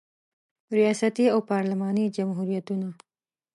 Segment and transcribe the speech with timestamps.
[0.77, 2.89] ریاستي او پارلماني جمهوریتونه